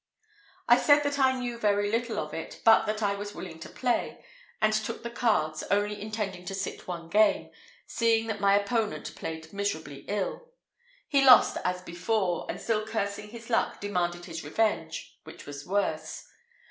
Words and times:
I 0.67 0.79
said 0.79 1.03
that 1.03 1.19
I 1.19 1.39
knew 1.39 1.59
very 1.59 1.91
little 1.91 2.17
of 2.17 2.33
it, 2.33 2.61
but 2.65 2.87
that 2.87 3.03
I 3.03 3.13
was 3.13 3.35
willing 3.35 3.59
to 3.59 3.69
play, 3.69 4.25
and 4.59 4.73
took 4.73 5.03
the 5.03 5.11
cards, 5.11 5.61
only 5.69 6.01
intending 6.01 6.43
to 6.45 6.55
sit 6.55 6.87
one 6.87 7.07
game, 7.07 7.51
seeing 7.85 8.25
that 8.25 8.39
my 8.41 8.55
opponent 8.59 9.13
played 9.15 9.53
miserably 9.53 10.05
ill. 10.07 10.49
He 11.07 11.23
lost 11.23 11.57
as 11.63 11.83
before, 11.83 12.47
and, 12.49 12.59
still 12.59 12.83
cursing 12.83 13.29
his 13.29 13.51
luck, 13.51 13.79
demanded 13.79 14.25
his 14.25 14.43
revenge, 14.43 15.19
which 15.23 15.45
was 15.45 15.67
worse. 15.67 16.27